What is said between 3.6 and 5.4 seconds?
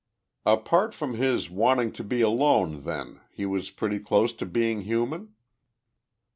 pretty close to being human?"